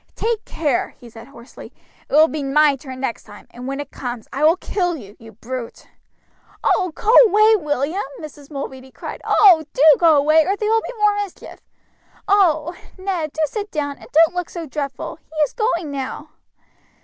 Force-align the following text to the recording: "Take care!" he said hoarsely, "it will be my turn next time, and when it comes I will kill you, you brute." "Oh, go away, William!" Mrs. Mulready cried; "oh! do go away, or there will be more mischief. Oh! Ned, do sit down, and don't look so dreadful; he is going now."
"Take 0.15 0.45
care!" 0.45 0.95
he 0.97 1.11
said 1.11 1.27
hoarsely, 1.27 1.71
"it 2.09 2.13
will 2.15 2.27
be 2.27 2.41
my 2.41 2.75
turn 2.75 2.99
next 3.01 3.21
time, 3.23 3.45
and 3.51 3.67
when 3.67 3.79
it 3.79 3.91
comes 3.91 4.27
I 4.33 4.43
will 4.43 4.57
kill 4.57 4.95
you, 4.97 5.15
you 5.19 5.31
brute." 5.33 5.87
"Oh, 6.63 6.91
go 6.95 7.13
away, 7.27 7.55
William!" 7.63 8.01
Mrs. 8.19 8.49
Mulready 8.49 8.89
cried; 8.89 9.21
"oh! 9.23 9.63
do 9.73 9.83
go 9.99 10.15
away, 10.17 10.39
or 10.43 10.55
there 10.55 10.69
will 10.71 10.81
be 10.81 10.93
more 10.97 11.15
mischief. 11.17 11.59
Oh! 12.27 12.75
Ned, 12.97 13.31
do 13.31 13.41
sit 13.45 13.69
down, 13.69 13.99
and 13.99 14.11
don't 14.11 14.33
look 14.33 14.49
so 14.49 14.65
dreadful; 14.65 15.17
he 15.17 15.35
is 15.41 15.53
going 15.53 15.91
now." 15.91 16.31